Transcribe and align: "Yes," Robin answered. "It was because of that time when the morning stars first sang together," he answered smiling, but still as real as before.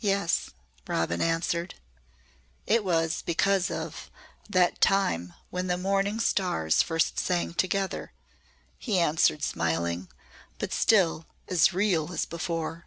"Yes," 0.00 0.52
Robin 0.86 1.20
answered. 1.20 1.74
"It 2.66 2.82
was 2.82 3.20
because 3.20 3.70
of 3.70 4.10
that 4.48 4.80
time 4.80 5.34
when 5.50 5.66
the 5.66 5.76
morning 5.76 6.18
stars 6.18 6.80
first 6.80 7.18
sang 7.18 7.52
together," 7.52 8.12
he 8.78 8.98
answered 8.98 9.42
smiling, 9.42 10.08
but 10.58 10.72
still 10.72 11.26
as 11.46 11.74
real 11.74 12.10
as 12.10 12.24
before. 12.24 12.86